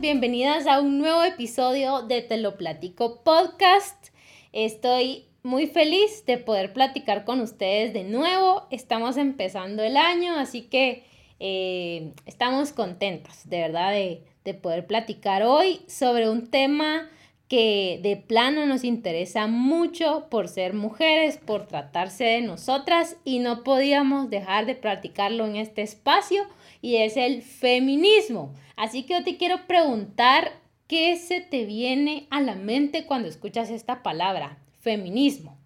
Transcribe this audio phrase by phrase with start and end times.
[0.00, 4.06] bienvenidas a un nuevo episodio de Te lo platico podcast.
[4.54, 8.66] Estoy muy feliz de poder platicar con ustedes de nuevo.
[8.70, 11.04] Estamos empezando el año, así que
[11.38, 17.06] eh, estamos contentos de verdad de, de poder platicar hoy sobre un tema
[17.46, 23.64] que de plano nos interesa mucho por ser mujeres, por tratarse de nosotras y no
[23.64, 26.46] podíamos dejar de practicarlo en este espacio
[26.80, 28.54] y es el feminismo.
[28.76, 30.52] Así que yo te quiero preguntar,
[30.86, 35.56] ¿qué se te viene a la mente cuando escuchas esta palabra, feminismo?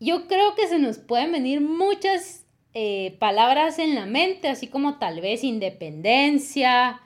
[0.00, 4.98] Yo creo que se nos pueden venir muchas eh, palabras en la mente, así como
[4.98, 7.00] tal vez independencia,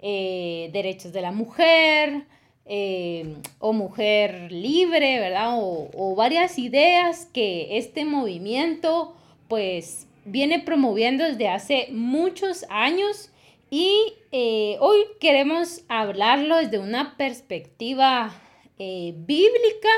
[0.00, 2.24] eh, derechos de la mujer,
[2.70, 5.54] eh, o mujer libre, ¿verdad?
[5.58, 9.14] O, varias ideas que este movimiento
[9.48, 13.30] pues viene promoviendo desde hace muchos años
[13.70, 18.32] y eh, hoy queremos hablarlo desde una perspectiva
[18.78, 19.88] eh, bíblica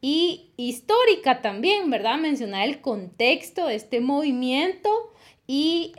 [0.00, 2.18] y histórica también, ¿verdad?
[2.18, 4.88] Mencionar el contexto de este movimiento
[5.46, 5.92] y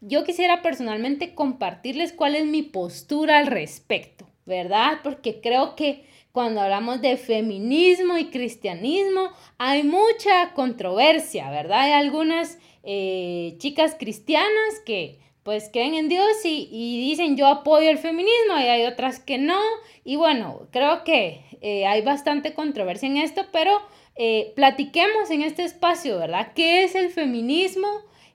[0.00, 4.30] yo quisiera personalmente compartirles cuál es mi postura al respecto.
[4.50, 4.98] ¿verdad?
[5.04, 11.80] Porque creo que cuando hablamos de feminismo y cristianismo hay mucha controversia, ¿verdad?
[11.80, 16.68] Hay algunas eh, chicas cristianas que pues creen en Dios y,
[17.00, 19.58] dicen yo apoyo el feminismo y hay otras que no.
[20.04, 23.80] Y bueno, creo que eh, hay bastante controversia en esto, pero
[24.16, 26.52] eh, platiquemos en este espacio, ¿verdad?
[26.54, 27.88] ¿Qué es el feminismo?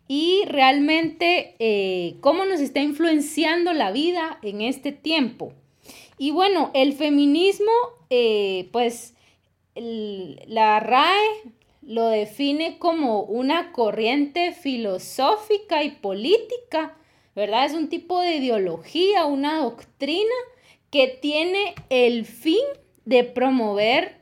[0.07, 1.55] Y realmente
[2.21, 5.53] cómo nos está influenciando la vida en este tiempo.
[6.17, 7.71] Y bueno, el feminismo,
[8.09, 9.13] eh, pues
[9.75, 16.97] la RAE lo define como una corriente filosófica y política,
[17.35, 17.65] ¿verdad?
[17.65, 20.33] Es un tipo de ideología, una doctrina
[20.89, 22.63] que tiene el fin
[23.03, 24.17] de promover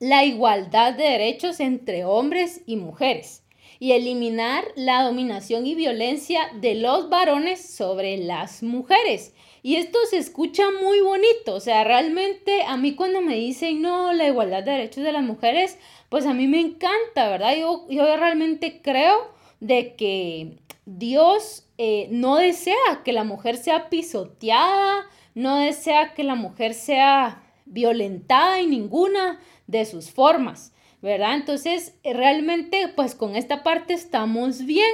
[0.00, 3.44] la igualdad de derechos entre hombres y mujeres
[3.78, 9.32] y eliminar la dominación y violencia de los varones sobre las mujeres.
[9.62, 14.12] Y esto se escucha muy bonito, o sea, realmente a mí cuando me dicen, no,
[14.12, 15.78] la igualdad de derechos de las mujeres,
[16.08, 17.56] pues a mí me encanta, ¿verdad?
[17.56, 20.56] Yo, yo realmente creo de que
[20.86, 27.42] Dios eh, no desea que la mujer sea pisoteada, no desea que la mujer sea
[27.66, 31.36] violentada en ninguna de sus formas, ¿verdad?
[31.36, 34.90] Entonces, realmente, pues con esta parte estamos bien.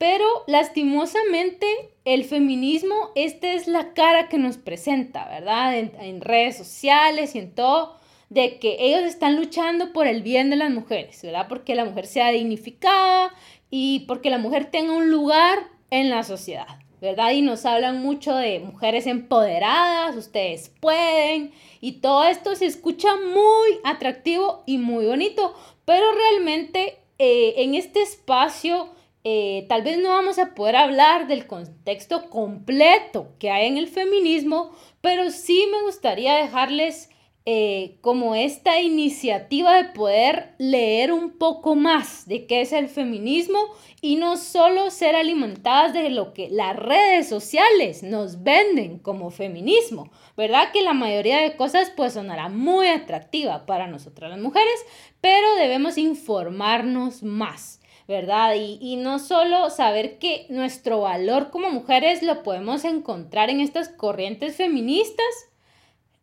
[0.00, 1.66] Pero lastimosamente
[2.06, 5.76] el feminismo, esta es la cara que nos presenta, ¿verdad?
[5.76, 7.98] En, redes sociales y en todo,
[8.30, 11.48] de que ellos están luchando por el bien de las mujeres, ¿verdad?
[11.50, 13.34] Porque la mujer sea dignificada
[13.68, 15.58] y porque la mujer tenga un lugar
[15.90, 17.32] en la sociedad, ¿verdad?
[17.32, 23.78] Y nos hablan mucho de mujeres empoderadas, ustedes pueden, y todo esto se escucha muy
[23.84, 30.38] atractivo y muy bonito, pero realmente eh, en este espacio eh, tal vez no vamos
[30.38, 36.36] a poder hablar del contexto completo que hay en el feminismo, pero sí me gustaría
[36.36, 37.10] dejarles
[37.46, 43.58] eh, como esta iniciativa de poder leer un poco más de qué es el feminismo
[44.02, 50.10] y no solo ser alimentadas de lo que las redes sociales nos venden como feminismo,
[50.36, 50.70] ¿verdad?
[50.70, 54.84] Que la mayoría de cosas pues sonará muy atractiva para nosotras las mujeres,
[55.20, 57.79] pero debemos informarnos más.
[58.10, 58.56] ¿Verdad?
[58.56, 64.56] Y, no solo saber que nuestro valor como mujeres lo podemos encontrar en estas corrientes
[64.56, 65.24] feministas,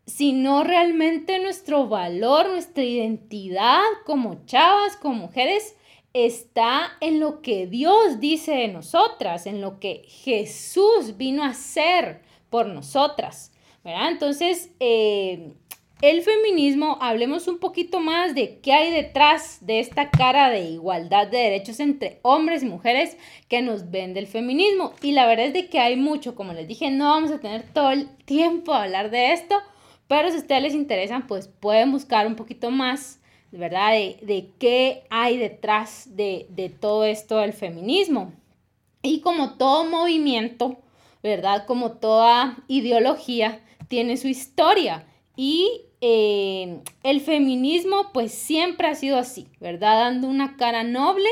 [0.05, 5.77] sino realmente nuestro valor, nuestra identidad como chavas, como mujeres,
[6.11, 12.21] está en lo que Dios dice de nosotras, en lo que Jesús vino a hacer
[12.49, 13.53] por nosotras,
[13.85, 14.11] ¿verdad?
[14.11, 15.53] Entonces, eh,
[16.01, 21.27] el feminismo, hablemos un poquito más de qué hay detrás de esta cara de igualdad
[21.27, 23.17] de derechos entre hombres y mujeres
[23.47, 24.93] que nos vende el feminismo.
[25.01, 27.63] Y la verdad es de que hay mucho, como les dije, no vamos a tener
[27.63, 29.55] todo el tiempo a hablar de esto,
[30.07, 33.19] pero si a ustedes les interesan, pues pueden buscar un poquito más,
[33.51, 33.93] ¿verdad?
[33.93, 38.33] De, de qué hay detrás de, de todo esto del feminismo.
[39.01, 40.77] Y como todo movimiento,
[41.23, 41.65] ¿verdad?
[41.65, 45.05] Como toda ideología, tiene su historia.
[45.37, 49.99] Y eh, el feminismo pues siempre ha sido así, ¿verdad?
[49.99, 51.29] Dando una cara noble,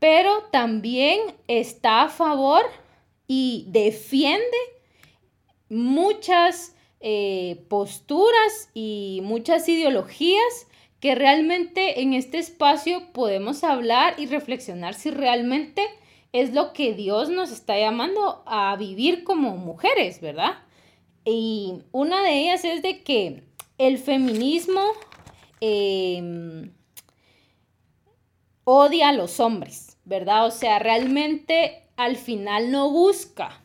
[0.00, 2.62] pero también está a favor
[3.28, 4.56] y defiende
[5.68, 10.66] muchas eh, posturas y muchas ideologías
[11.00, 15.82] que realmente en este espacio podemos hablar y reflexionar si realmente
[16.32, 20.58] es lo que Dios nos está llamando a vivir como mujeres, ¿verdad?
[21.24, 23.44] Y una de ellas es de que
[23.78, 24.82] el feminismo
[25.60, 26.72] em,
[28.64, 30.46] odia a los hombres, ¿verdad?
[30.46, 33.62] O sea, realmente al final no busca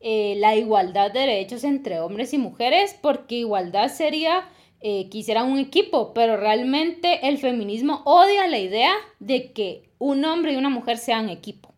[0.00, 4.48] eh, la igualdad de derechos entre hombres y mujeres, porque igualdad sería
[4.80, 10.52] eh, quisiera un equipo, pero realmente el feminismo odia la idea de que un hombre
[10.52, 11.74] y una mujer sean equipo,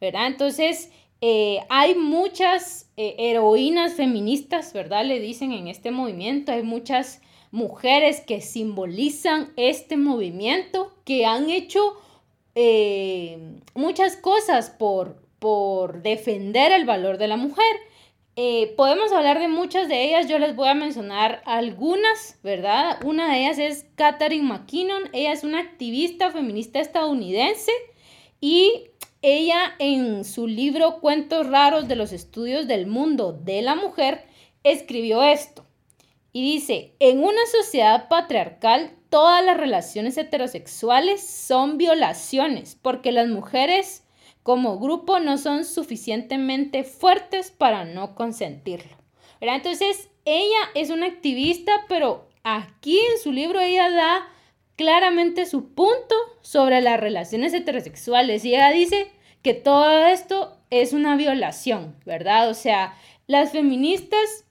[0.00, 0.28] ¿verdad?
[0.28, 0.92] Entonces,
[1.26, 5.04] eh, hay muchas heroínas feministas, ¿verdad?
[5.04, 11.94] Le dicen en este movimiento, hay muchas mujeres que simbolizan este movimiento, que han hecho
[13.74, 17.74] muchas cosas por, por defender el valor de la mujer.
[18.36, 22.98] Eh, podemos hablar de muchas de ellas, yo les voy a mencionar algunas, ¿verdad?
[23.04, 27.70] Una de ellas es Katharine McKinnon, ella es una activista feminista estadounidense
[28.40, 28.88] y
[29.24, 34.26] ella en su libro Cuentos raros de los estudios del mundo de la mujer
[34.64, 35.64] escribió esto
[36.30, 44.04] y dice, en una sociedad patriarcal todas las relaciones heterosexuales son violaciones porque las mujeres
[44.42, 48.94] como grupo no son suficientemente fuertes para no consentirlo.
[49.40, 54.28] Entonces, ella es una activista, pero aquí en su libro ella da
[54.76, 59.08] claramente su punto sobre las relaciones heterosexuales y ella dice
[59.42, 62.48] que todo esto es una violación, ¿verdad?
[62.48, 64.44] O sea, las feministas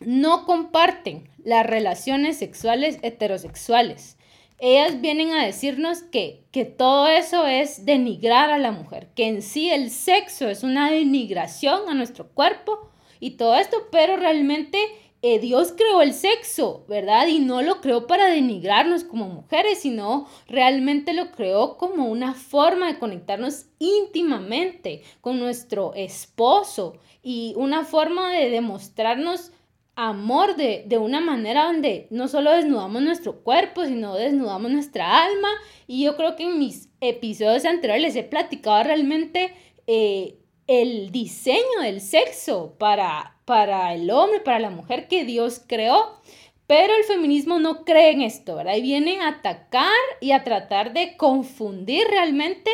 [0.00, 4.16] no comparten las relaciones sexuales heterosexuales
[4.58, 9.42] ellas vienen a decirnos que, que todo eso es denigrar a la mujer, que en
[9.42, 12.90] sí el sexo es una denigración a nuestro cuerpo
[13.20, 14.78] y todo esto, pero realmente
[15.26, 17.28] eh, Dios creó el sexo, ¿verdad?
[17.28, 22.92] Y no lo creó para denigrarnos como mujeres, sino realmente lo creó como una forma
[22.92, 29.50] de conectarnos íntimamente con nuestro esposo y una forma de demostrarnos
[29.94, 35.48] amor de, una manera donde no solo desnudamos nuestro cuerpo, sino desnudamos nuestra alma.
[35.86, 39.54] Y yo creo que en mis episodios anteriores les he platicado realmente
[39.86, 40.36] eh,
[40.66, 46.20] el diseño del sexo para, para el hombre, para la mujer que Dios creó.
[46.66, 48.76] Pero el feminismo no cree en esto, ¿verdad?
[48.76, 52.70] Y viene a atacar y a tratar de confundir realmente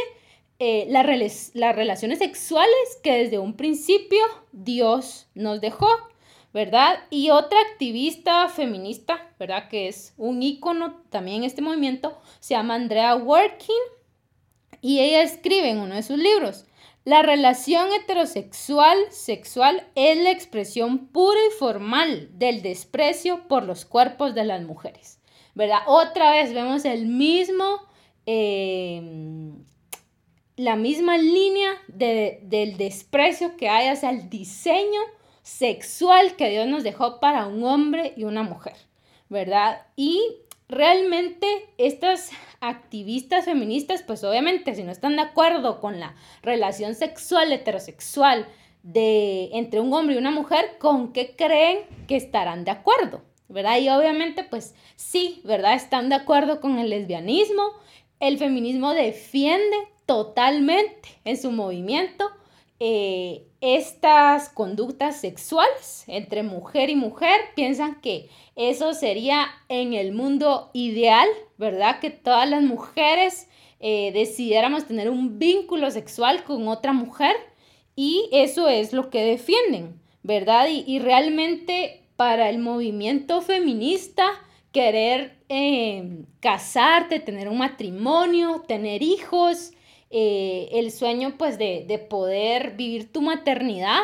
[0.61, 4.21] eh, las relaciones sexuales que desde un principio
[4.53, 5.89] Dios nos dejó.
[6.53, 6.99] ¿verdad?
[7.11, 9.69] Y otra activista feminista, ¿verdad?
[9.69, 13.83] Que es un ícono también en este movimiento, se llama Andrea Working
[14.81, 16.65] y ella escribe en uno de sus libros,
[17.05, 24.35] la relación heterosexual sexual es la expresión pura y formal del desprecio por los cuerpos
[24.35, 25.19] de las mujeres,
[25.55, 25.81] ¿verdad?
[25.87, 27.65] Otra vez vemos el mismo,
[28.27, 29.65] em,
[30.57, 35.01] la misma línea del desprecio que hay hacia el diseño
[35.43, 38.77] sexual que Dios nos dejó para un hombre y una mujer,
[39.31, 39.87] ¿verdad?
[39.97, 40.23] Y
[40.69, 41.47] realmente
[41.79, 42.31] estas
[42.61, 48.47] activistas feministas, pues obviamente si no están de acuerdo con la relación sexual heterosexual
[48.83, 53.23] de entre un hombre y una mujer, ¿con qué creen que estarán de acuerdo?
[53.49, 53.79] ¿Verdad?
[53.79, 55.75] Y obviamente pues sí, ¿verdad?
[55.75, 57.63] Están de acuerdo con el lesbianismo.
[58.21, 62.31] El feminismo defiende totalmente en su movimiento
[62.83, 70.71] eh, estas conductas sexuales entre mujer y mujer, piensan que eso sería en el mundo
[70.73, 72.01] ideal, ¿verdad?
[72.01, 73.49] Que todas las mujeres
[73.81, 77.37] eh, decidiéramos tener un vínculo sexual con otra mujer
[77.97, 80.69] y eso es lo que defienden, ¿verdad?
[80.71, 84.27] Y, realmente para el movimiento feminista,
[84.73, 89.73] querer eh, casarte, tener un matrimonio, tener hijos,
[90.13, 94.01] eh, el sueño pues de, poder vivir tu maternidad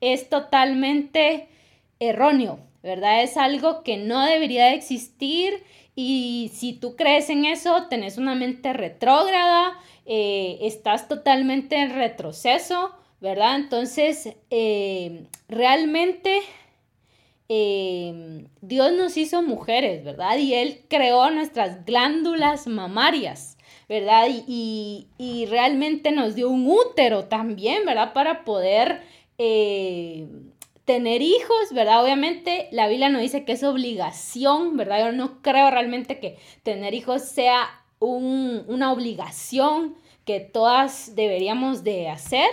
[0.00, 1.48] es totalmente
[1.98, 3.22] erróneo, ¿verdad?
[3.22, 5.62] Es algo que no debería existir
[5.94, 12.92] y si tú crees en eso, tenés una mente retrógrada, eh, estás totalmente en retroceso,
[13.20, 13.56] ¿verdad?
[13.56, 16.40] Entonces, eh, realmente
[18.62, 20.38] Dios nos hizo mujeres, ¿verdad?
[20.38, 23.58] Y Él creó nuestras glándulas mamarias.
[23.90, 24.28] ¿Verdad?
[24.46, 25.08] Y,
[25.50, 28.12] realmente nos dio un útero también, ¿verdad?
[28.12, 29.02] Para poder
[29.36, 30.28] eh,
[30.84, 32.04] tener hijos, ¿verdad?
[32.04, 35.06] Obviamente la Biblia no dice que es obligación, ¿verdad?
[35.06, 37.68] Yo no creo realmente que tener hijos sea
[37.98, 42.48] una obligación que todas deberíamos de hacer,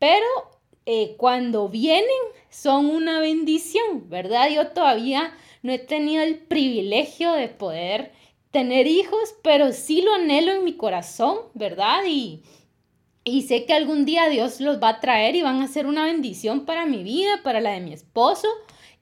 [0.00, 0.26] pero
[0.86, 2.10] eh, cuando vienen
[2.48, 4.50] son una bendición, ¿verdad?
[4.50, 5.32] Yo todavía
[5.62, 8.10] no he tenido el privilegio de poder
[8.50, 12.02] tener hijos, pero sí lo anhelo en mi corazón, ¿verdad?
[12.06, 12.42] Y,
[13.24, 16.04] y sé que algún día Dios los va a traer y van a ser una
[16.04, 18.48] bendición para mi vida, para la de mi esposo.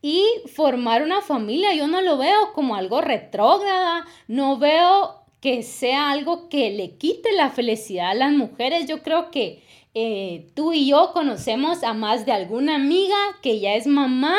[0.00, 0.24] Y
[0.54, 6.48] formar una familia, yo no lo veo como algo retrógrada, no veo que sea algo
[6.48, 8.86] que le quite la felicidad a las mujeres.
[8.86, 9.62] Yo creo que
[9.94, 14.36] eh, tú y yo conocemos a más de alguna amiga que ya es mamá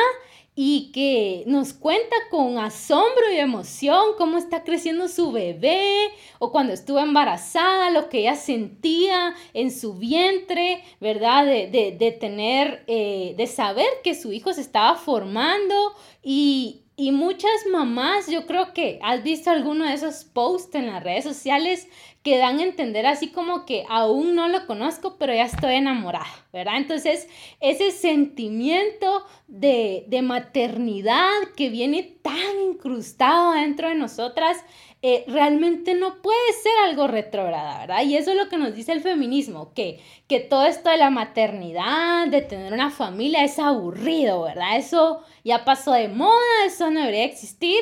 [0.61, 6.73] y que nos cuenta con asombro y emoción cómo está creciendo su bebé o cuando
[6.73, 11.45] estuvo embarazada, lo que ella sentía en su vientre, ¿verdad?
[11.45, 18.27] De, tener, eh, de saber que su hijo se estaba formando y, y muchas mamás,
[18.27, 21.87] yo creo que has visto alguno de esos posts en las redes sociales
[22.23, 26.27] que dan a entender así como que aún no lo conozco, pero ya estoy enamorada,
[26.51, 26.77] ¿verdad?
[26.77, 27.29] Entonces,
[27.61, 34.57] ese sentimiento de, de maternidad que viene tan incrustado dentro de nosotras,
[35.01, 38.03] eh, realmente no puede ser algo retrógrada, ¿verdad?
[38.03, 41.09] Y eso es lo que nos dice el feminismo, que, que todo esto de la
[41.09, 44.75] maternidad, de tener una familia, es aburrido, ¿verdad?
[44.75, 47.79] Eso ya pasó de moda, eso no debería existir,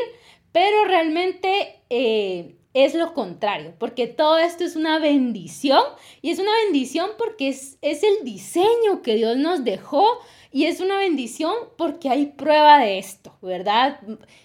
[0.52, 5.84] pero realmente eh, es lo contrario, porque todo esto es una bendición
[6.22, 10.06] y es una bendición porque es, es el diseño que Dios nos dejó
[10.52, 14.00] y es una bendición porque hay prueba de esto, ¿verdad?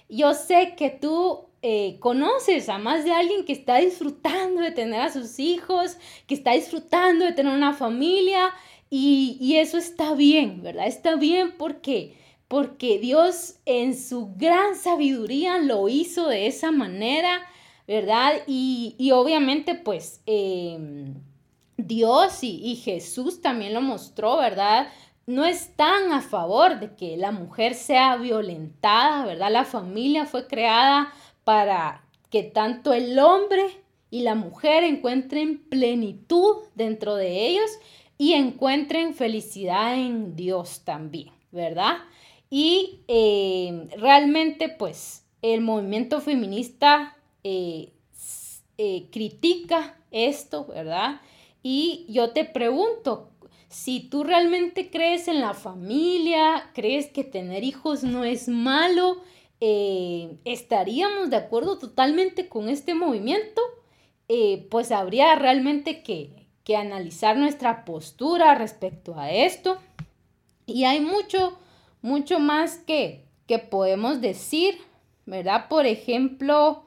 [0.09, 5.01] Yo sé que tú eh, conoces a más de alguien que está disfrutando de tener
[5.01, 5.97] a sus hijos,
[6.27, 8.53] que está disfrutando de tener una familia
[8.91, 10.87] y, eso está bien, ¿verdad?
[10.87, 12.17] Está bien porque,
[12.49, 17.47] porque Dios en su gran sabiduría lo hizo de esa manera,
[17.87, 18.43] ¿verdad?
[18.47, 21.15] Y, obviamente pues em,
[21.77, 24.89] Dios y, y Jesús también lo mostró, ¿verdad?
[25.27, 29.53] no están a favor de que la mujer sea violentada, ¿verdad?
[29.53, 31.13] La familia fue creada
[31.45, 33.63] para que tanto el hombre
[34.11, 37.71] y la mujer encuentren plenitud dentro de ellos
[38.19, 41.99] y encuentren felicidad en Dios también, ¿verdad?
[42.51, 47.93] Y eh, realmente pues el movimiento feminista eh,
[48.79, 51.21] eh, critica esto, ¿verdad?
[51.63, 53.31] Y yo te pregunto,
[53.69, 59.23] si tú realmente crees en la familia, crees que tener hijos no es malo,
[59.61, 63.61] eh, estaríamos de acuerdo totalmente con este movimiento,
[64.71, 69.77] pues habría realmente que, que analizar nuestra postura respecto a esto.
[70.65, 71.59] Y hay mucho,
[72.01, 74.79] mucho más que, que podemos decir,
[75.27, 75.69] ¿verdad?
[75.69, 76.85] Por ejemplo,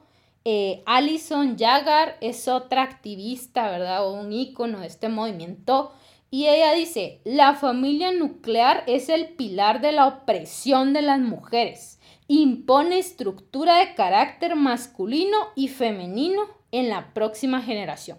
[0.48, 4.06] eh, Alison Jagger es otra activista, ¿verdad?
[4.06, 5.92] O un ícono de este movimiento.
[6.30, 11.96] Y ella dice, la familia nuclear es el pilar de la opresión de las mujeres
[12.28, 18.18] impone estructura de carácter masculino y femenino en la próxima generación.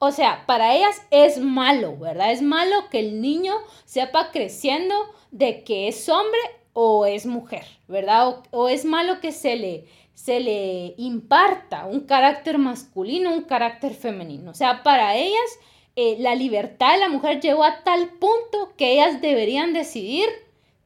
[0.00, 2.32] O sea, para ellas es malo, ¿verdad?
[2.32, 3.54] Es malo que el niño
[3.84, 4.94] sepa creciendo
[5.30, 6.40] de que es hombre
[6.72, 8.42] o es mujer, ¿verdad?
[8.50, 14.52] O, es malo que se le, se le imparta un carácter masculino, un carácter femenino.
[14.52, 15.58] O sea, para ellas
[15.96, 20.28] eh, la libertad de la mujer llegó a tal punto que ellas deberían decidir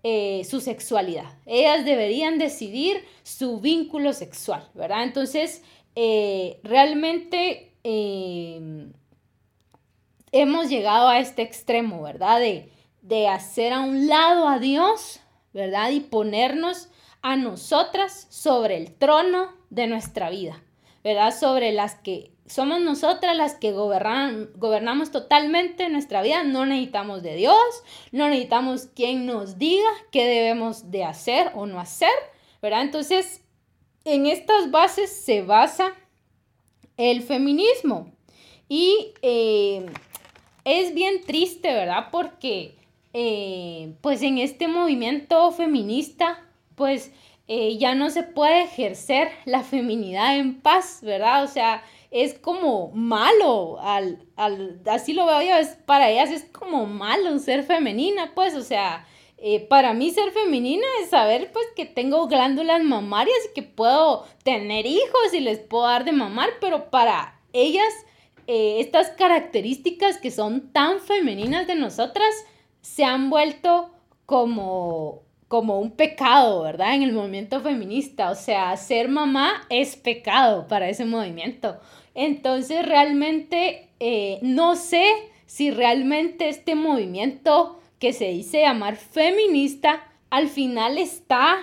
[0.03, 1.33] eh, su sexualidad.
[1.47, 5.05] Ellas deberían decidir su vínculo sexual, ¿verdad?
[5.05, 5.63] Entonces,
[5.97, 7.65] eh, realmente
[10.31, 12.39] hemos llegado a este extremo, ¿verdad?
[12.39, 12.71] De,
[13.01, 15.21] de hacer a un lado a Dios,
[15.53, 15.91] ¿verdad?
[15.91, 16.89] Y ponernos
[17.23, 20.63] a nosotras sobre el trono de nuestra vida,
[21.03, 21.37] ¿verdad?
[21.37, 26.45] Sobre las que somos nosotras las que gobernamos totalmente nuestra vida.
[26.45, 27.59] No necesitamos de Dios,
[28.11, 32.11] no necesitamos quien nos diga qué debemos de hacer o no hacer,
[32.63, 32.83] ¿verdad?
[32.83, 33.43] Entonces,
[34.05, 35.93] en estas bases se basa
[36.97, 38.13] el feminismo.
[38.69, 39.87] Y eh,
[40.65, 42.09] es bien triste, ¿verdad?
[42.11, 42.78] Porque,
[43.21, 46.39] eh, pues en este movimiento feminista,
[46.77, 47.11] pues
[47.49, 51.43] eh, ya no se puede ejercer la feminidad en paz, ¿verdad?
[51.43, 51.83] O sea,
[52.13, 57.37] es como malo, al, al, así lo veo yo, es, para ellas es como malo
[57.41, 59.05] ser femenina, pues, o sea,
[59.37, 64.27] eh, para mí ser femenina es saber pues que tengo glándulas mamarias y que puedo
[64.45, 67.93] tener hijos y les puedo dar de mamar, pero para ellas
[68.47, 72.33] eh, estas características que son tan femeninas de nosotras
[72.95, 73.91] se han vuelto
[74.27, 76.95] como como un pecado, ¿verdad?
[76.95, 81.81] En el movimiento feminista, o sea, ser mamá es pecado para ese movimiento.
[82.15, 85.07] Entonces, realmente eh, no sé
[85.47, 91.57] si realmente este movimiento que se dice llamar feminista, al final está,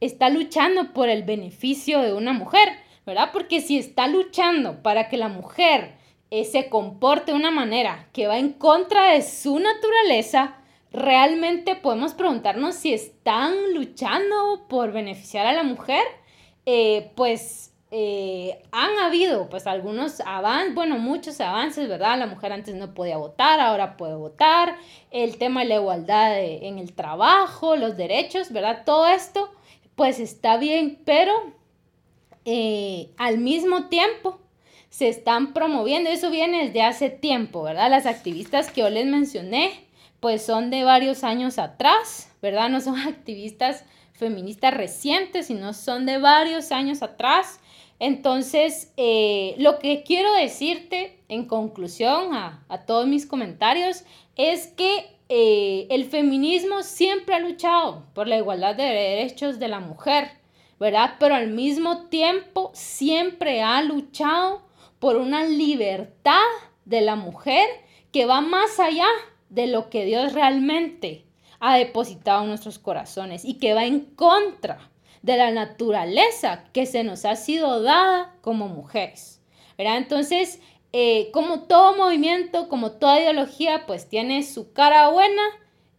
[0.00, 2.70] está luchando por el beneficio de una mujer,
[3.06, 3.30] ¿verdad?
[3.32, 5.92] Porque si está luchando para que la mujer
[6.30, 10.57] eh, se comporte de una manera que va en contra de su naturaleza,
[10.92, 16.02] realmente podemos preguntarnos si están luchando por beneficiar a la mujer.
[16.66, 22.18] Eh, pues eh, han habido pues algunos avances, bueno, muchos avances, ¿verdad?
[22.18, 24.76] La mujer antes no podía votar, ahora puede votar,
[25.10, 28.82] el tema de la igualdad en el trabajo, los derechos, ¿verdad?
[28.84, 29.50] Todo esto
[29.94, 31.32] pues está bien, pero
[32.44, 34.38] eh, al mismo tiempo
[34.90, 37.90] se están promoviendo, eso viene desde hace tiempo, ¿verdad?
[37.90, 39.87] Las activistas que yo les mencioné
[40.20, 42.68] pues son de varios años atrás, ¿verdad?
[42.68, 47.60] No son activistas feministas recientes, sino son de varios años atrás
[48.00, 54.04] entonces, eh, lo que quiero decirte en conclusión a, todos mis comentarios
[54.36, 59.80] es que eh, el feminismo siempre ha luchado por la igualdad de derechos de la
[59.80, 60.30] mujer,
[60.78, 61.16] ¿verdad?
[61.18, 64.62] Pero al mismo tiempo siempre ha luchado
[65.00, 66.46] por una libertad
[66.84, 67.68] de la mujer
[68.12, 69.08] que va más allá
[69.48, 71.24] de lo que Dios realmente
[71.60, 74.90] ha depositado en nuestros corazones y que va en contra
[75.22, 79.38] de la naturaleza que se nos ha sido dada como mujeres.
[79.76, 79.98] ¿verdad?
[79.98, 80.60] Entonces,
[80.92, 85.42] eh, como todo movimiento, como toda ideología, pues tiene su cara buena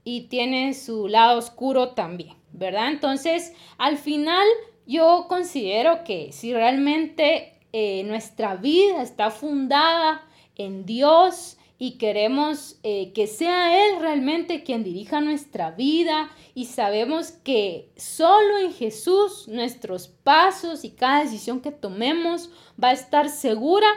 [0.04, 2.90] y tiene su lado oscuro también, ¿verdad?
[2.90, 4.48] Entonces, al final,
[4.88, 13.14] yo considero que si realmente eh, nuestra vida está fundada en Dios, y queremos eh,
[13.14, 20.10] que sea Él realmente quien dirija nuestra vida y sabemos que solo en Jesús nuestros
[20.10, 22.50] pasos y cada decisión que tomemos
[22.82, 23.88] va a estar segura,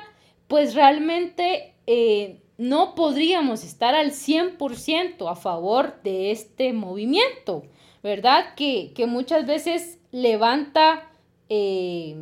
[0.46, 7.64] pues realmente eh, no podríamos estar al 100% a favor de este movimiento,
[8.04, 8.54] ¿verdad?
[8.54, 11.10] Que, muchas veces levanta
[11.48, 12.14] eh,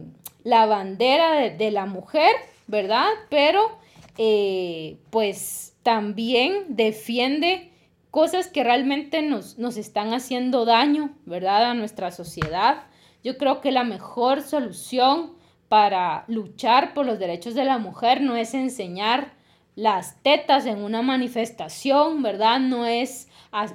[0.43, 2.35] la bandera de, de la mujer,
[2.66, 3.09] ¿verdad?
[3.29, 3.80] Pero
[4.22, 7.70] eh, pues también defiende
[8.11, 11.70] cosas que realmente nos, nos están haciendo daño, ¿verdad?
[11.70, 12.83] A nuestra sociedad.
[13.24, 15.33] Yo creo que la mejor solución
[15.70, 19.33] para luchar por los derechos de la mujer no es enseñar
[19.74, 22.61] las tetas en una manifestación, ¿verdad?
[22.61, 23.26] No es,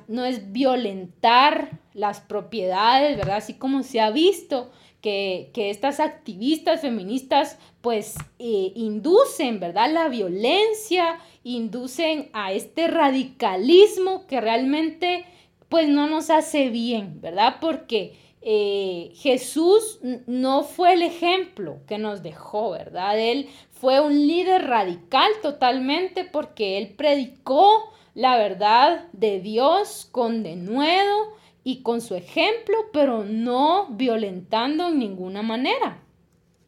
[0.07, 3.37] no es violentar las propiedades, ¿verdad?
[3.37, 4.69] Así como se ha visto
[5.05, 9.93] que, estas activistas feministas pues eh, inducen, ¿verdad?
[9.93, 15.23] La violencia, inducen a este radicalismo que realmente
[15.69, 17.57] pues no nos hace bien, ¿verdad?
[17.61, 23.19] Porque eh, Jesús no fue el ejemplo que nos dejó, ¿verdad?
[23.19, 31.35] Él fue un líder radical totalmente porque él predicó la verdad de Dios con denuedo
[31.63, 36.01] y con su ejemplo, pero no violentando en ninguna manera,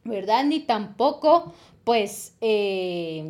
[0.08, 0.44] ¿verdad?
[0.44, 1.52] Ni tampoco,
[1.84, 3.24] pues, eh,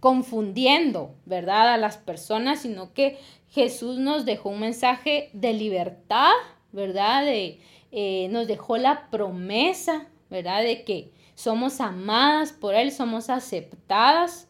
[0.00, 1.74] confundiendo, ¿verdad?
[1.74, 3.18] A las personas, sino que
[3.50, 6.32] Jesús nos dejó un mensaje de libertad,
[6.72, 7.24] ¿verdad?
[7.24, 10.62] De, eh, nos dejó la promesa, ¿verdad?
[10.62, 14.48] De que somos amadas por Él, somos aceptadas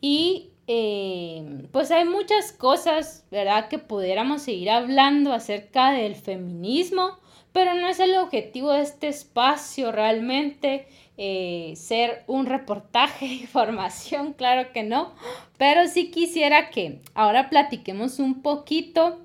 [0.00, 3.68] y eh, pues hay muchas cosas, ¿verdad?
[3.68, 7.18] Que pudiéramos seguir hablando acerca del feminismo,
[7.52, 10.86] pero no es el objetivo de este espacio realmente
[11.16, 15.12] eh, ser un reportaje de información, claro que no,
[15.58, 19.20] pero sí quisiera que ahora platiquemos un poquito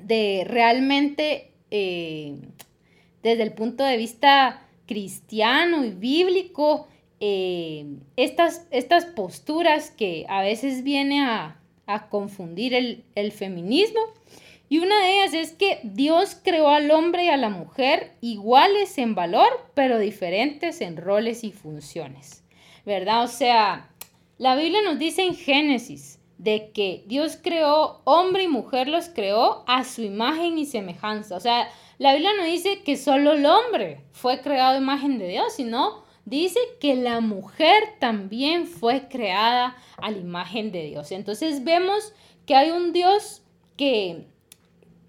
[0.00, 2.36] de realmente eh,
[3.22, 6.88] desde el punto de vista cristiano y bíblico,
[7.20, 11.58] eh, estas, estas posturas que a veces viene a,
[12.10, 14.00] confundir el, el, feminismo.
[14.72, 18.96] Y una de ellas es que Dios creó al hombre y a la mujer iguales
[18.96, 22.42] en valor, pero diferentes en roles y funciones.
[22.86, 23.22] ¿Verdad?
[23.24, 23.90] O sea,
[24.38, 29.62] la Biblia nos dice en Génesis de que Dios creó hombre y mujer los creó
[29.66, 31.36] a su imagen y semejanza.
[31.36, 35.28] O sea, la Biblia no dice que solo el hombre fue creado a imagen de
[35.28, 41.12] Dios, sino dice que la mujer también fue creada a la imagen de Dios.
[41.12, 42.14] Entonces vemos
[42.46, 43.42] que hay un Dios
[43.76, 44.31] que,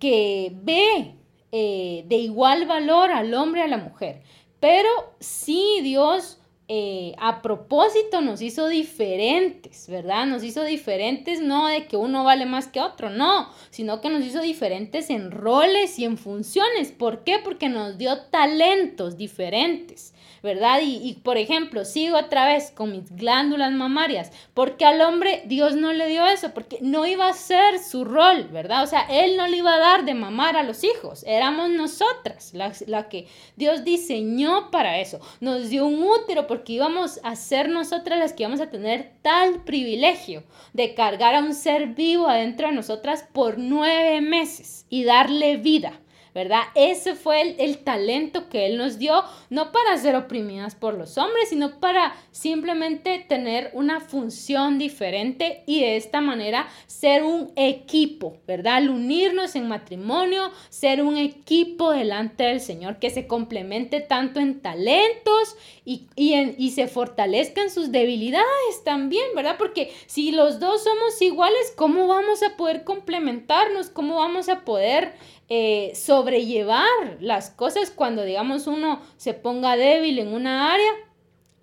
[0.04, 1.16] que ve
[1.54, 4.22] eh, de igual valor al hombre y a la mujer.
[4.60, 4.89] Pero
[5.22, 10.26] sí Dios eh, a propósito nos hizo diferentes, ¿verdad?
[10.26, 14.26] Nos hizo diferentes no de que uno vale más que otro, no, sino que nos
[14.26, 16.92] hizo diferentes en roles y en funciones.
[16.92, 17.39] ¿Por qué?
[17.42, 20.12] Porque nos dio talentos diferentes.
[20.43, 20.82] ¿Verdad?
[20.84, 25.93] Y, por ejemplo, sigo otra vez con mis glándulas mamarias, porque al hombre Dios no
[25.93, 28.84] le dio eso, porque no iba a ser su rol, ¿verdad?
[28.84, 32.53] O sea, Él no le iba a dar de mamar a los hijos, éramos nosotras
[32.53, 35.21] la, la que Dios diseñó para eso.
[35.39, 39.63] Nos dio un útero porque íbamos a ser nosotras las que íbamos a tener tal
[39.63, 45.56] privilegio de cargar a un ser vivo adentro de nosotras por nueve meses y darle
[45.56, 46.03] vida.
[46.34, 46.62] ¿Verdad?
[46.76, 51.50] Ese fue el, talento que Él nos dio, no para ser oprimidas por los hombres,
[51.50, 58.76] sino para simplemente tener una función diferente y de esta manera ser un equipo, ¿verdad?
[58.76, 64.62] Al unirnos en matrimonio, ser un equipo delante del Señor que se complemente tanto en
[64.62, 69.56] talentos y, en, y se fortalezca en sus debilidades también, ¿verdad?
[69.58, 73.89] Porque si los dos somos iguales, ¿cómo vamos a poder complementarnos?
[73.89, 75.13] ¿Cómo vamos a poder
[75.50, 75.91] eh,
[76.23, 80.91] sobrellevar las cosas cuando, digamos, uno se ponga débil en una área,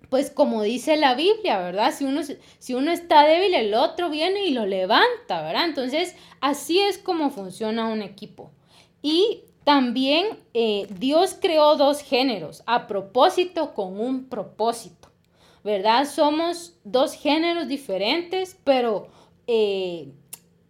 [0.09, 1.91] pues como dice la Biblia, ¿verdad?
[1.91, 2.21] Si uno,
[2.59, 5.65] si uno está débil, el otro viene y lo levanta, ¿verdad?
[5.65, 8.51] Entonces, así es como funciona un equipo.
[9.01, 15.09] Y también eh, Dios creó dos géneros a propósito con un propósito,
[15.63, 16.05] ¿verdad?
[16.05, 19.07] Somos dos géneros diferentes, pero
[19.47, 20.11] eh,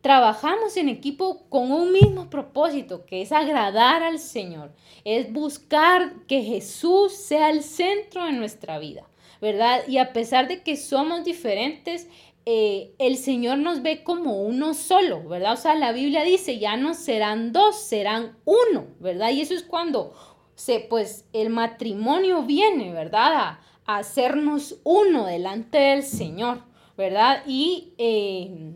[0.01, 4.73] trabajamos en equipo con un mismo propósito, que es agradar al Señor,
[5.05, 9.07] es buscar que Jesús sea el centro de nuestra vida,
[9.39, 9.81] ¿verdad?
[9.87, 12.07] Y a pesar de que somos diferentes,
[12.47, 15.53] eh, el Señor nos ve como uno solo, ¿verdad?
[15.53, 19.29] O sea, la Biblia dice, ya no serán dos, serán uno, ¿verdad?
[19.29, 20.13] Y eso es cuando
[20.55, 23.33] se, pues, el matrimonio viene, ¿verdad?
[23.33, 26.63] A, hacernos uno delante del Señor,
[26.97, 27.43] ¿verdad?
[27.45, 27.93] Y...
[27.99, 28.73] Eh,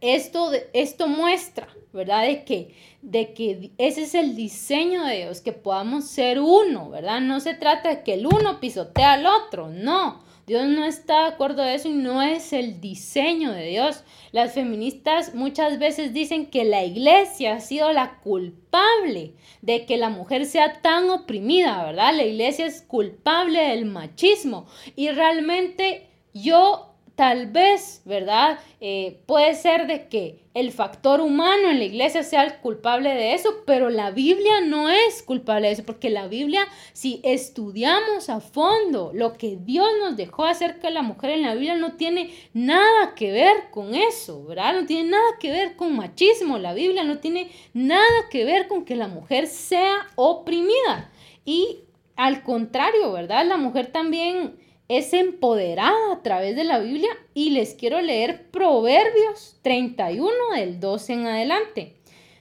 [0.00, 2.22] esto, esto muestra, ¿verdad?
[2.26, 7.20] De que, de que ese es el diseño de Dios, que podamos ser uno, ¿verdad?
[7.20, 10.24] No se trata de que el uno pisotea al otro, no.
[10.46, 14.04] Dios no está de acuerdo de eso y no es el diseño de Dios.
[14.30, 20.10] Las feministas muchas veces dicen que la iglesia ha sido la culpable de que la
[20.10, 22.14] mujer sea tan oprimida, ¿verdad?
[22.14, 28.58] La iglesia es culpable del machismo y realmente yo Tal vez, ¿verdad?
[28.80, 33.34] Eh, puede ser de que el factor humano en la iglesia sea el culpable de
[33.34, 38.40] eso, pero la Biblia no es culpable de eso, porque la Biblia, si estudiamos a
[38.40, 42.34] fondo lo que Dios nos dejó acerca de la mujer en la Biblia, no tiene
[42.52, 44.74] nada que ver con eso, ¿verdad?
[44.74, 48.84] No tiene nada que ver con machismo, la Biblia no tiene nada que ver con
[48.84, 51.12] que la mujer sea oprimida.
[51.44, 51.78] Y
[52.16, 53.46] al contrario, ¿verdad?
[53.46, 54.56] La mujer también
[54.88, 61.12] es empoderada a través de la Biblia y les quiero leer Proverbios 31 del 12
[61.12, 61.96] en adelante.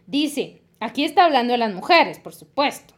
[0.07, 2.93] Dice, aquí está hablando de las mujeres, por supuesto.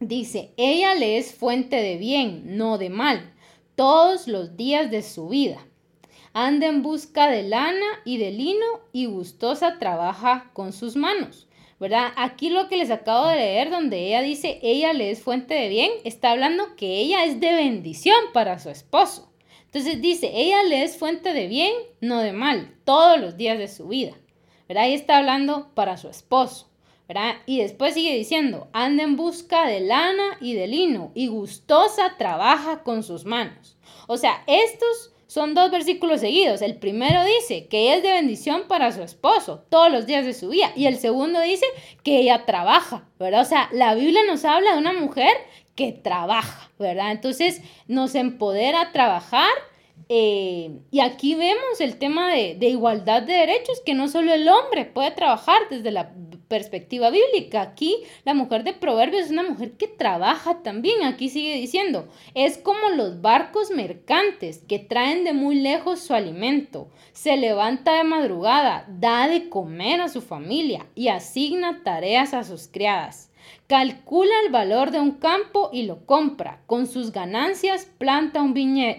[0.00, 3.32] Dice, ella le es fuente de bien, no de mal,
[3.74, 5.66] todos los días de su vida.
[6.32, 11.47] Anda en busca de lana y de lino y gustosa trabaja con sus manos.
[11.78, 12.12] ¿Verdad?
[12.16, 15.68] Aquí lo que les acabo de leer, donde ella dice, ella le es fuente de
[15.68, 19.32] bien, está hablando que ella es de bendición para su esposo.
[19.66, 23.68] Entonces dice, ella le es fuente de bien, no de mal, todos los días de
[23.68, 24.16] su vida,
[24.66, 24.84] ¿verdad?
[24.84, 26.70] Ahí está hablando para su esposo,
[27.06, 27.36] ¿verdad?
[27.46, 32.82] Y después sigue diciendo, anda en busca de lana y de lino, y gustosa trabaja
[32.82, 33.76] con sus manos.
[34.06, 36.62] O sea, estos son dos versículos seguidos.
[36.62, 40.48] El primero dice que es de bendición para su esposo todos los días de su
[40.48, 40.72] vida.
[40.74, 41.66] Y el segundo dice
[42.02, 43.42] que ella trabaja, ¿verdad?
[43.42, 45.36] O sea, la Biblia nos habla de una mujer
[45.74, 47.12] que trabaja, ¿verdad?
[47.12, 49.50] Entonces nos empodera a trabajar.
[50.08, 54.48] Eh, y aquí vemos el tema de, de igualdad de derechos, que no solo el
[54.48, 56.12] hombre puede trabajar desde la
[56.48, 57.60] perspectiva bíblica.
[57.60, 61.04] Aquí la mujer de Proverbios es una mujer que trabaja también.
[61.04, 66.88] Aquí sigue diciendo, es como los barcos mercantes que traen de muy lejos su alimento.
[67.12, 72.68] Se levanta de madrugada, da de comer a su familia y asigna tareas a sus
[72.68, 73.27] criadas.
[73.66, 76.62] Calcula el valor de un campo y lo compra.
[76.66, 78.54] Con sus ganancias planta un,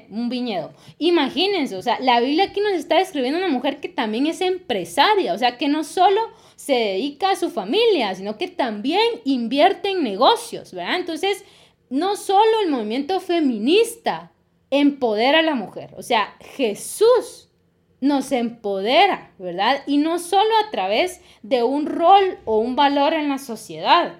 [0.09, 0.73] un viñedo.
[0.97, 5.33] Imagínense, o sea, la Biblia aquí nos está describiendo una mujer que también es empresaria,
[5.33, 6.21] o sea, que no solo
[6.55, 10.97] se dedica a su familia, sino que también invierte en negocios, ¿verdad?
[10.97, 11.43] Entonces,
[11.89, 14.31] no solo el movimiento feminista
[14.69, 17.49] empodera a la mujer, o sea, Jesús
[18.01, 19.83] nos empodera, ¿verdad?
[19.87, 24.19] Y no solo a través de un rol o un valor en la sociedad,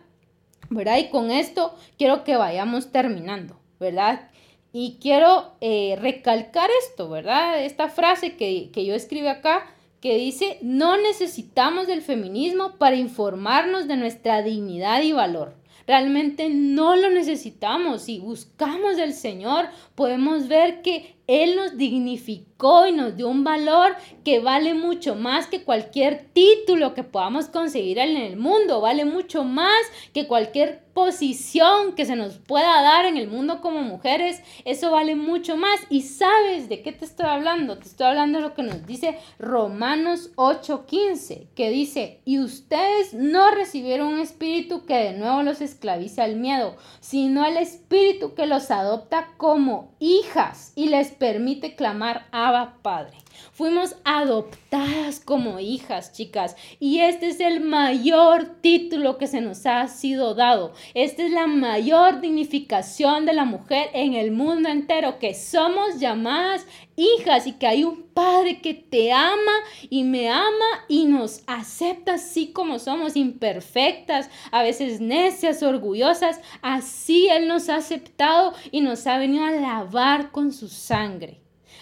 [0.69, 0.97] ¿verdad?
[0.97, 4.29] Y con esto quiero que vayamos terminando, ¿verdad?
[4.71, 7.63] Y quiero eh, recalcar esto, ¿verdad?
[7.63, 9.65] Esta frase que, que yo escribí acá,
[9.99, 15.55] que dice, no necesitamos del feminismo para informarnos de nuestra dignidad y valor.
[15.88, 18.03] Realmente no lo necesitamos.
[18.03, 23.95] Si buscamos del Señor, podemos ver que Él nos dignificó y nos dio un valor
[24.25, 29.43] que vale mucho más que cualquier título que podamos conseguir en el mundo, vale mucho
[29.43, 29.79] más
[30.11, 35.15] que cualquier posición que se nos pueda dar en el mundo como mujeres, eso vale
[35.15, 35.79] mucho más.
[35.89, 37.77] ¿Y sabes de qué te estoy hablando?
[37.77, 43.51] Te estoy hablando de lo que nos dice Romanos 8:15, que dice, y ustedes no
[43.51, 48.69] recibieron un espíritu que de nuevo los esclaviza al miedo, sino el espíritu que los
[48.69, 53.17] adopta como hijas y les permite clamar Abba Padre.
[53.52, 56.56] Fuimos adoptadas como hijas, chicas.
[56.80, 60.73] Y este es el mayor título que se nos ha sido dado.
[60.93, 66.65] Esta es la mayor dignificación de la mujer en el mundo entero, que somos llamadas
[66.95, 69.54] hijas y que hay un Padre que te ama
[69.89, 76.41] y me ama y nos acepta así como somos, imperfectas, a veces necias, orgullosas.
[76.62, 81.39] Así Él nos ha aceptado y nos ha venido a lavar con su sangre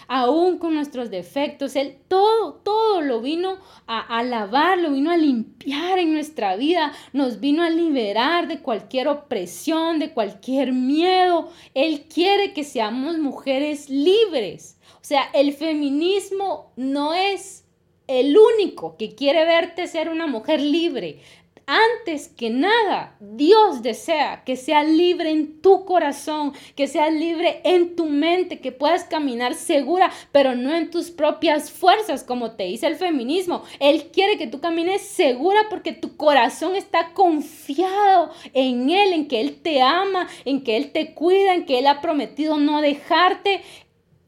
[0.08, 1.76] aún con nuestros defectos.
[1.76, 7.38] Él todo, todo lo vino a, lavar, lo vino a limpiar en nuestra vida, nos
[7.38, 11.50] vino a liberar de cualquier opresión, de cualquier miedo.
[11.74, 14.78] Él quiere que seamos mujeres libres.
[14.94, 17.64] O sea, el feminismo no es
[18.08, 21.20] el único que quiere verte ser una mujer libre
[21.68, 27.94] antes que nada, Dios desea que seas libre en tu corazón, que seas libre en
[27.94, 32.86] tu mente, que puedas caminar segura, pero no en tus propias fuerzas, como te dice
[32.86, 33.64] el feminismo.
[33.80, 39.42] Él quiere que tú camines segura porque tu corazón está confiado en Él, en que
[39.42, 43.60] Él te ama, en que Él te cuida, en que Él ha prometido no dejarte.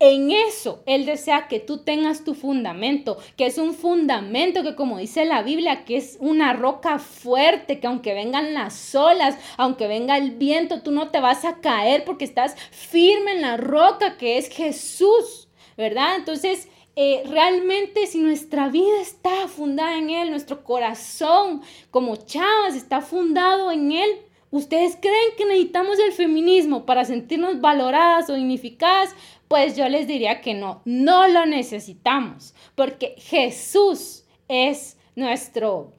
[0.02, 4.96] En eso Él desea que tú tengas tu fundamento, que es un fundamento que como
[4.96, 10.16] dice la Biblia, que es una roca fuerte, que aunque vengan las olas, aunque venga
[10.16, 14.38] el viento, tú no te vas a caer porque estás firme en la roca que
[14.38, 16.16] es Jesús, ¿verdad?
[16.16, 21.60] Entonces, eh, realmente si nuestra vida está fundada en Él, nuestro corazón
[21.90, 24.10] como chavas está fundado en Él,
[24.52, 29.14] ¿Ustedes creen que necesitamos el feminismo para sentirnos valoradas o dignificadas?
[29.50, 35.92] Pues yo les diría que no, no lo necesitamos, porque Jesús es nuestro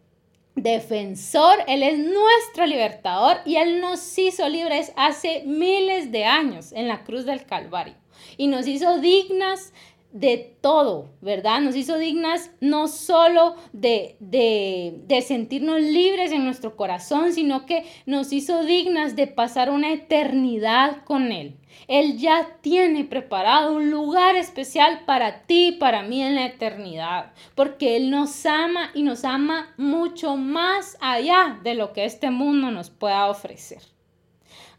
[0.55, 6.87] defensor, Él es nuestro libertador y Él nos hizo libres hace miles de años en
[6.87, 7.95] la cruz del Calvario.
[8.37, 9.73] Y nos hizo dignas
[10.11, 11.61] de todo, ¿verdad?
[11.61, 18.33] Nos hizo dignas no solo de, de, sentirnos libres en nuestro corazón, sino que nos
[18.33, 21.55] hizo dignas de pasar una eternidad con Él.
[21.87, 27.31] Él ya tiene preparado un lugar especial para ti y para mí en la eternidad,
[27.55, 32.71] porque Él nos ama y nos ama mucho más allá de lo que este mundo
[32.71, 33.81] nos pueda ofrecer.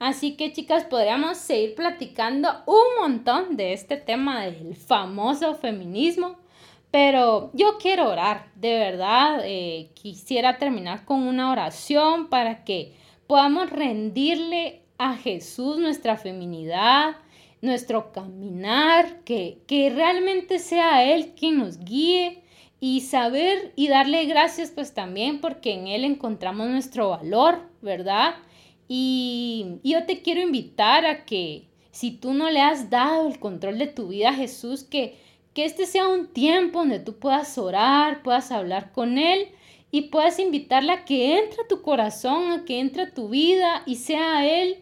[0.03, 6.39] Así que chicas, podríamos seguir platicando un montón de este tema del famoso feminismo,
[6.91, 12.97] pero yo quiero orar, de verdad, eh, quisiera terminar con una oración para que
[13.29, 17.15] podamos rendirle a Jesús nuestra feminidad,
[17.61, 22.43] nuestro caminar, que, que realmente sea Él quien nos guíe
[22.81, 28.35] y saber y darle gracias pues también porque en Él encontramos nuestro valor, ¿verdad?
[28.95, 33.79] Y yo te quiero invitar a que si tú no le has dado el control
[33.79, 35.17] de tu vida a Jesús, que,
[35.55, 39.49] que este sea un tiempo donde tú puedas orar, puedas hablar con Él
[39.91, 43.83] y puedas invitarle a que entre a tu corazón, a que entre a tu vida
[43.87, 44.77] y sea Él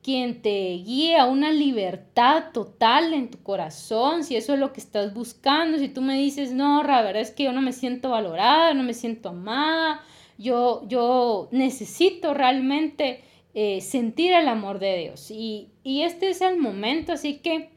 [0.00, 4.78] quien te guíe a una libertad total en tu corazón, si eso es lo que
[4.78, 8.10] estás buscando, si tú me dices, no, la verdad es que yo no me siento
[8.10, 10.04] valorada, no me siento amada,
[10.38, 13.24] yo, yo necesito realmente
[13.58, 15.30] eh, sentir el amor de Dios.
[15.30, 17.70] Y, y este es el momento, así que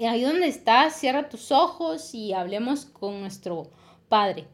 [0.00, 3.70] ahí donde estás, cierra tus ojos y hablemos con nuestro
[4.08, 4.48] Padre.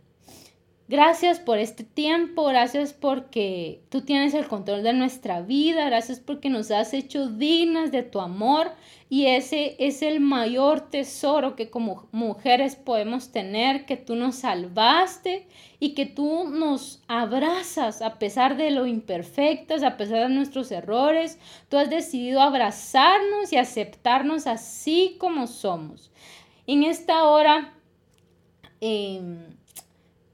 [0.88, 6.50] Gracias por este tiempo, gracias porque tú tienes el control de nuestra vida, gracias porque
[6.50, 8.72] nos has hecho dignas de tu amor
[9.08, 15.46] y ese es el mayor tesoro que como mujeres podemos tener, que tú nos salvaste
[15.78, 21.38] y que tú nos abrazas a pesar de lo imperfectas, a pesar de nuestros errores.
[21.68, 26.10] Tú has decidido abrazarnos y aceptarnos así como somos.
[26.66, 27.72] En esta hora...
[28.80, 29.22] Eh,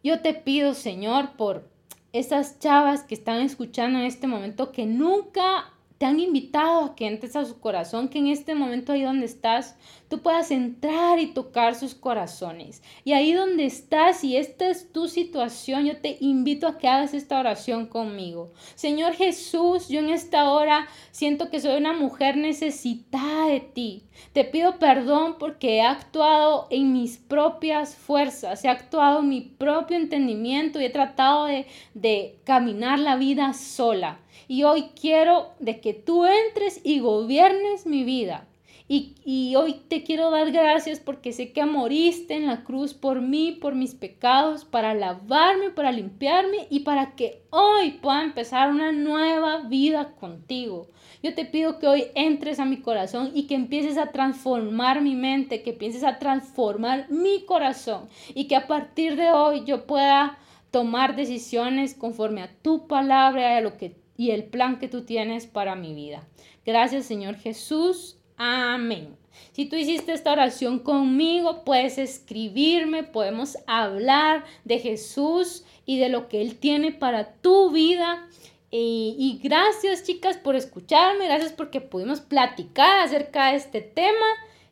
[0.02, 1.68] yo te pido, Señor, por
[2.12, 7.06] esas chavas que están escuchando en este momento que nunca te han invitado a que
[7.06, 9.76] entres a su corazón, que en este momento ahí donde estás,
[10.08, 12.82] tú puedas entrar y tocar sus corazones.
[13.04, 17.14] Y ahí donde estás, si esta es tu situación, yo te invito a que hagas
[17.14, 18.50] esta oración conmigo.
[18.74, 24.02] Señor Jesús, yo en esta hora siento que soy una mujer necesitada de ti.
[24.32, 29.96] Te pido perdón porque he actuado en mis propias fuerzas, he actuado en mi propio
[29.96, 34.20] entendimiento y he tratado de, de caminar la vida sola.
[34.48, 38.47] Y hoy quiero de que tú entres y gobiernes mi vida.
[38.90, 43.52] Y, hoy te quiero dar gracias porque sé que moriste en la cruz por mí,
[43.52, 49.58] por mis pecados, para lavarme, para limpiarme y para que hoy pueda empezar una nueva
[49.68, 50.88] vida contigo.
[51.22, 55.14] Yo te pido que hoy entres a mi corazón y que empieces a transformar mi
[55.14, 60.38] mente, que empieces a transformar mi corazón y que a partir de hoy yo pueda
[60.70, 65.02] tomar decisiones conforme a tu palabra y, a lo que, y el plan que tú
[65.04, 66.26] tienes para mi vida.
[66.64, 68.17] Gracias Señor Jesús.
[68.38, 69.16] Amén.
[69.52, 76.28] Si tú hiciste esta oración conmigo, puedes escribirme, podemos hablar de Jesús y de lo
[76.28, 78.28] que Él tiene para tu vida.
[78.70, 84.26] Y, gracias chicas por escucharme, gracias porque pudimos platicar acerca de este tema.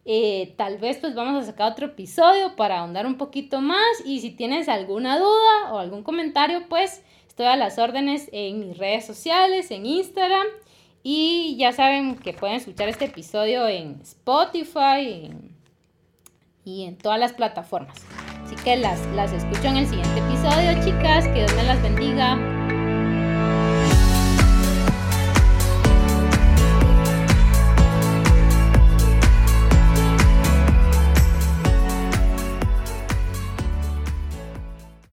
[0.05, 4.21] Eh, tal vez pues vamos a sacar otro episodio para ahondar un poquito más y
[4.21, 9.05] si tienes alguna duda o algún comentario pues estoy a las órdenes en mis redes
[9.05, 10.47] sociales, en Instagram
[11.09, 15.31] y ya saben que pueden escuchar este episodio en Spotify
[16.65, 17.97] y en todas las plataformas.
[18.45, 21.29] Así que las, las escucho en el siguiente episodio, chicas.
[21.29, 22.56] Que Dios me las bendiga.